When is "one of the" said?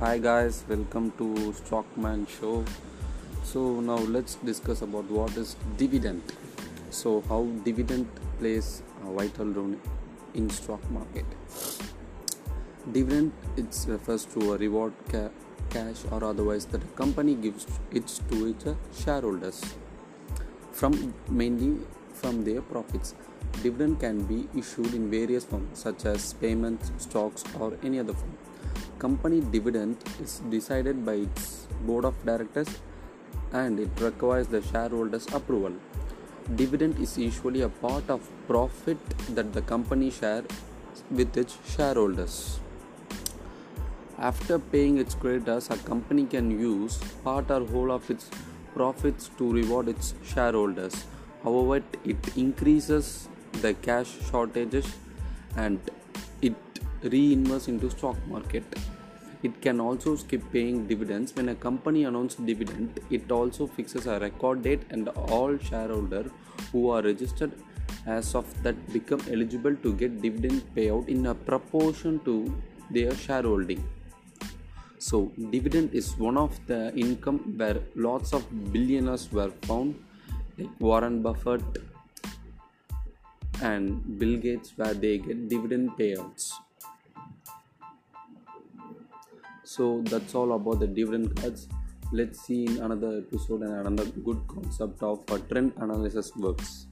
76.18-76.92